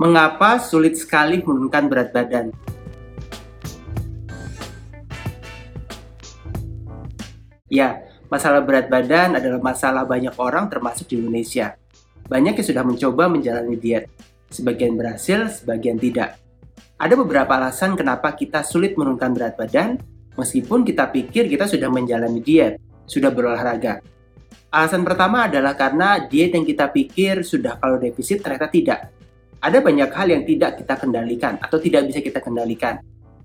Mengapa 0.00 0.56
sulit 0.56 0.96
sekali 0.96 1.44
menurunkan 1.44 1.84
berat 1.92 2.08
badan? 2.08 2.48
Ya, 7.68 8.08
masalah 8.32 8.64
berat 8.64 8.88
badan 8.88 9.36
adalah 9.36 9.60
masalah 9.60 10.08
banyak 10.08 10.32
orang 10.40 10.72
termasuk 10.72 11.04
di 11.04 11.20
Indonesia. 11.20 11.76
Banyak 12.32 12.56
yang 12.56 12.64
sudah 12.72 12.80
mencoba 12.80 13.28
menjalani 13.28 13.76
diet. 13.76 14.08
Sebagian 14.48 14.96
berhasil, 14.96 15.60
sebagian 15.60 16.00
tidak. 16.00 16.40
Ada 16.96 17.20
beberapa 17.20 17.60
alasan 17.60 17.92
kenapa 17.92 18.32
kita 18.32 18.64
sulit 18.64 18.96
menurunkan 18.96 19.36
berat 19.36 19.60
badan, 19.60 20.00
meskipun 20.32 20.80
kita 20.80 21.12
pikir 21.12 21.44
kita 21.44 21.68
sudah 21.68 21.92
menjalani 21.92 22.40
diet, 22.40 22.80
sudah 23.04 23.28
berolahraga. 23.28 24.00
Alasan 24.72 25.04
pertama 25.04 25.44
adalah 25.44 25.76
karena 25.76 26.24
diet 26.24 26.56
yang 26.56 26.64
kita 26.64 26.88
pikir 26.88 27.44
sudah 27.44 27.76
kalau 27.76 28.00
defisit 28.00 28.40
ternyata 28.40 28.72
tidak 28.72 29.19
ada 29.60 29.78
banyak 29.84 30.10
hal 30.10 30.28
yang 30.32 30.42
tidak 30.48 30.80
kita 30.80 30.94
kendalikan 30.96 31.60
atau 31.60 31.76
tidak 31.76 32.08
bisa 32.08 32.24
kita 32.24 32.40
kendalikan. 32.40 32.98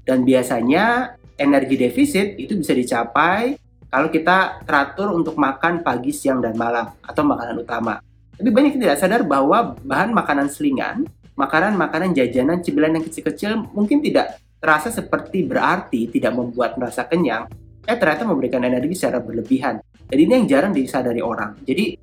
Dan 0.08 0.24
biasanya 0.24 1.16
energi 1.36 1.76
defisit 1.76 2.40
itu 2.40 2.56
bisa 2.56 2.72
dicapai 2.72 3.60
kalau 3.92 4.08
kita 4.12 4.64
teratur 4.64 5.12
untuk 5.12 5.36
makan 5.36 5.84
pagi, 5.84 6.12
siang, 6.16 6.40
dan 6.40 6.56
malam 6.56 6.96
atau 7.04 7.24
makanan 7.24 7.56
utama. 7.60 8.00
Tapi 8.36 8.50
banyak 8.52 8.76
yang 8.76 8.84
tidak 8.92 9.00
sadar 9.00 9.22
bahwa 9.24 9.76
bahan 9.80 10.12
makanan 10.12 10.52
selingan, 10.52 11.08
makanan-makanan 11.40 12.12
jajanan 12.12 12.60
cemilan 12.60 13.00
yang 13.00 13.06
kecil-kecil 13.08 13.72
mungkin 13.72 14.04
tidak 14.04 14.40
terasa 14.60 14.92
seperti 14.92 15.48
berarti 15.48 16.12
tidak 16.12 16.36
membuat 16.36 16.76
merasa 16.76 17.08
kenyang, 17.08 17.48
eh 17.88 17.96
ternyata 17.96 18.28
memberikan 18.28 18.60
energi 18.64 18.96
secara 19.00 19.24
berlebihan. 19.24 19.80
Jadi 20.06 20.22
ini 20.22 20.34
yang 20.44 20.48
jarang 20.48 20.74
disadari 20.76 21.24
orang. 21.24 21.64
Jadi 21.66 21.98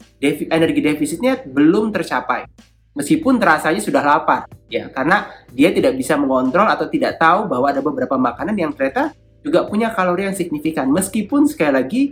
energi 0.49 0.81
defisitnya 0.81 1.45
belum 1.45 1.95
tercapai 1.95 2.72
meskipun 2.93 3.41
terasanya 3.41 3.81
sudah 3.81 4.05
lapar 4.05 4.49
ya 4.69 4.89
karena 4.93 5.33
dia 5.53 5.73
tidak 5.73 5.97
bisa 5.97 6.17
mengontrol 6.17 6.69
atau 6.69 6.89
tidak 6.89 7.17
tahu 7.17 7.49
bahwa 7.49 7.67
ada 7.73 7.81
beberapa 7.81 8.17
makanan 8.21 8.57
yang 8.57 8.73
ternyata 8.73 9.17
juga 9.43 9.67
punya 9.67 9.91
kalori 9.91 10.29
yang 10.29 10.37
signifikan 10.37 10.87
meskipun 10.93 11.49
sekali 11.49 11.73
lagi 11.73 12.03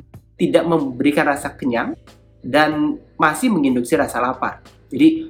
tidak 0.41 0.65
memberikan 0.65 1.29
rasa 1.29 1.53
kenyang 1.53 1.93
dan 2.41 2.97
masih 3.21 3.53
menginduksi 3.53 3.93
rasa 4.01 4.25
lapar. 4.25 4.65
Jadi 4.89 5.29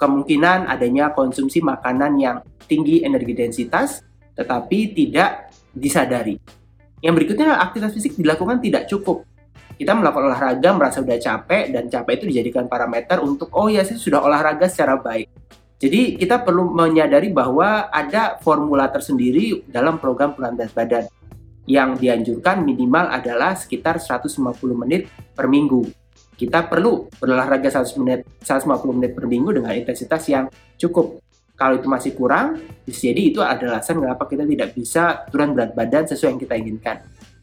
kemungkinan 0.00 0.64
adanya 0.64 1.12
konsumsi 1.12 1.60
makanan 1.60 2.16
yang 2.16 2.36
tinggi 2.64 3.04
energi 3.04 3.36
densitas 3.36 4.00
tetapi 4.32 4.96
tidak 4.96 5.52
disadari. 5.76 6.40
Yang 7.04 7.14
berikutnya 7.14 7.60
aktivitas 7.60 7.92
fisik 7.92 8.16
dilakukan 8.16 8.64
tidak 8.64 8.88
cukup 8.88 9.27
kita 9.78 9.94
melakukan 9.94 10.34
olahraga 10.34 10.74
merasa 10.74 10.98
udah 10.98 11.16
capek 11.16 11.70
dan 11.70 11.86
capek 11.86 12.12
itu 12.18 12.24
dijadikan 12.34 12.66
parameter 12.66 13.22
untuk 13.22 13.46
oh 13.54 13.70
ya 13.70 13.86
saya 13.86 13.94
sudah 13.94 14.20
olahraga 14.26 14.66
secara 14.66 14.98
baik. 14.98 15.30
Jadi 15.78 16.18
kita 16.18 16.42
perlu 16.42 16.74
menyadari 16.74 17.30
bahwa 17.30 17.86
ada 17.86 18.34
formula 18.42 18.90
tersendiri 18.90 19.62
dalam 19.70 20.02
program 20.02 20.34
penurunan 20.34 20.66
badan 20.74 21.06
yang 21.70 21.94
dianjurkan 21.94 22.66
minimal 22.66 23.06
adalah 23.06 23.54
sekitar 23.54 24.02
150 24.02 24.34
menit 24.74 25.06
per 25.38 25.46
minggu. 25.46 25.86
Kita 26.34 26.66
perlu 26.66 27.06
berolahraga 27.14 27.70
100 27.70 27.94
menit, 28.02 28.26
150 28.42 28.98
menit 28.98 29.14
per 29.14 29.30
minggu 29.30 29.62
dengan 29.62 29.70
intensitas 29.78 30.26
yang 30.26 30.50
cukup. 30.74 31.22
Kalau 31.54 31.78
itu 31.78 31.86
masih 31.90 32.14
kurang, 32.14 32.58
jadi 32.86 33.18
itu 33.18 33.42
adalah 33.42 33.82
alasan 33.82 33.98
kenapa 33.98 34.26
kita 34.30 34.46
tidak 34.46 34.70
bisa 34.74 35.26
turun 35.30 35.54
berat 35.54 35.74
badan 35.74 36.06
sesuai 36.06 36.30
yang 36.34 36.42
kita 36.42 36.54
inginkan. 36.54 36.96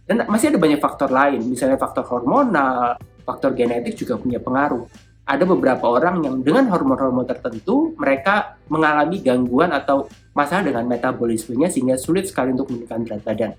Dan 0.06 0.30
masih 0.30 0.54
ada 0.54 0.62
banyak 0.62 0.78
faktor 0.78 1.10
lain, 1.10 1.42
misalnya 1.50 1.82
faktor 1.82 2.06
hormonal, 2.06 2.94
faktor 3.26 3.58
genetik 3.58 3.98
juga 3.98 4.22
punya 4.22 4.38
pengaruh. 4.38 4.86
Ada 5.26 5.42
beberapa 5.50 5.90
orang 5.90 6.22
yang 6.22 6.46
dengan 6.46 6.70
hormon-hormon 6.70 7.26
tertentu, 7.26 7.98
mereka 7.98 8.62
mengalami 8.70 9.18
gangguan 9.26 9.74
atau 9.74 10.06
masalah 10.38 10.70
dengan 10.70 10.86
metabolismenya 10.86 11.74
sehingga 11.74 11.98
sulit 11.98 12.30
sekali 12.30 12.54
untuk 12.54 12.70
menurunkan 12.70 13.02
berat 13.02 13.22
badan. 13.26 13.52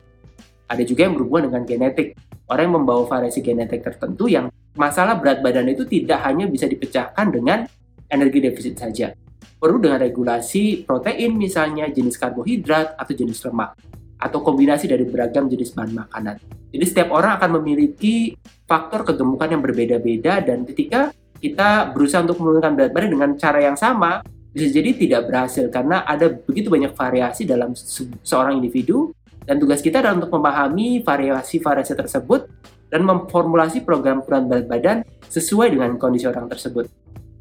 Ada 0.70 0.86
juga 0.86 1.10
yang 1.10 1.18
berhubungan 1.18 1.50
dengan 1.50 1.62
genetik. 1.66 2.14
Orang 2.46 2.70
yang 2.70 2.74
membawa 2.78 3.02
variasi 3.10 3.42
genetik 3.42 3.82
tertentu 3.82 4.30
yang 4.30 4.46
masalah 4.78 5.18
berat 5.18 5.42
badan 5.42 5.66
itu 5.66 5.82
tidak 5.82 6.22
hanya 6.22 6.46
bisa 6.46 6.70
dipecahkan 6.70 7.26
dengan 7.34 7.66
energi 8.06 8.38
defisit 8.38 8.78
saja. 8.78 9.10
Perlu 9.58 9.82
dengan 9.82 9.98
regulasi 9.98 10.86
protein 10.86 11.34
misalnya, 11.34 11.90
jenis 11.90 12.14
karbohidrat, 12.14 12.94
atau 12.94 13.12
jenis 13.18 13.42
lemak 13.42 13.74
atau 14.16 14.40
kombinasi 14.40 14.88
dari 14.88 15.04
beragam 15.04 15.46
jenis 15.46 15.76
bahan 15.76 15.92
makanan. 15.92 16.36
Jadi 16.72 16.84
setiap 16.84 17.12
orang 17.12 17.36
akan 17.36 17.60
memiliki 17.60 18.36
faktor 18.64 19.04
kegemukan 19.04 19.48
yang 19.48 19.62
berbeda-beda 19.62 20.40
dan 20.40 20.64
ketika 20.64 21.12
kita 21.36 21.92
berusaha 21.92 22.24
untuk 22.24 22.40
menurunkan 22.40 22.72
berat 22.74 22.90
badan 22.96 23.10
dengan 23.12 23.30
cara 23.36 23.60
yang 23.60 23.76
sama, 23.76 24.24
bisa 24.56 24.72
jadi 24.72 24.96
tidak 24.96 25.28
berhasil 25.28 25.68
karena 25.68 26.00
ada 26.08 26.32
begitu 26.32 26.72
banyak 26.72 26.96
variasi 26.96 27.44
dalam 27.44 27.76
se 27.76 28.08
seorang 28.24 28.56
individu 28.56 29.12
dan 29.44 29.60
tugas 29.60 29.84
kita 29.84 30.00
adalah 30.00 30.16
untuk 30.16 30.32
memahami 30.32 31.04
variasi-variasi 31.04 31.92
tersebut 31.92 32.48
dan 32.88 33.04
memformulasi 33.04 33.84
program 33.84 34.24
penurunan 34.24 34.48
berat 34.48 34.66
badan 34.66 34.96
sesuai 35.28 35.76
dengan 35.76 36.00
kondisi 36.00 36.24
orang 36.24 36.48
tersebut. 36.48 36.88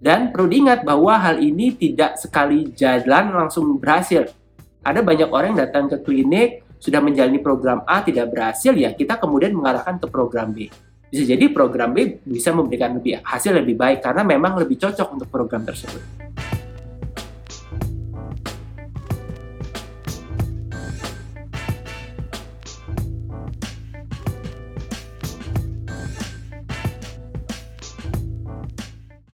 Dan 0.02 0.30
perlu 0.30 0.52
diingat 0.52 0.86
bahwa 0.86 1.18
hal 1.18 1.42
ini 1.42 1.74
tidak 1.74 2.22
sekali 2.22 2.70
jalan 2.78 3.34
langsung 3.34 3.80
berhasil. 3.82 4.30
Ada 4.86 5.02
banyak 5.02 5.30
orang 5.34 5.56
yang 5.56 5.66
datang 5.66 5.90
ke 5.90 5.98
klinik 6.06 6.65
sudah 6.80 7.00
menjalani 7.02 7.40
program 7.40 7.82
A 7.86 8.02
tidak 8.04 8.32
berhasil 8.34 8.74
ya 8.76 8.92
kita 8.94 9.18
kemudian 9.22 9.56
mengarahkan 9.56 10.02
ke 10.02 10.08
program 10.10 10.52
B. 10.52 10.68
Bisa 11.10 11.24
jadi 11.24 11.48
program 11.54 11.96
B 11.96 12.20
bisa 12.26 12.52
memberikan 12.52 12.98
lebih 12.98 13.22
hasil 13.24 13.56
lebih 13.56 13.78
baik 13.78 14.04
karena 14.04 14.26
memang 14.26 14.60
lebih 14.60 14.76
cocok 14.82 15.08
untuk 15.16 15.28
program 15.32 15.64
tersebut. 15.64 16.25